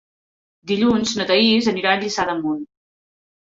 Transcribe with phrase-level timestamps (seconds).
[0.71, 2.69] Dilluns na Thaís anirà a Lliçà d'Amunt.